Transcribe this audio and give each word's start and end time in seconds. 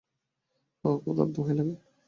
অহ, 0.83 0.95
খোদার 1.03 1.27
দোহাই 1.33 1.55
লাগে! 1.57 1.75